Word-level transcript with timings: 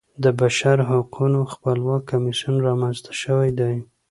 د 0.23 0.25
بشرحقونو 0.39 1.39
خپلواک 1.53 2.01
کمیسیون 2.11 2.55
رامنځته 2.67 3.11
شوی 3.21 3.49
دی. 3.59 3.75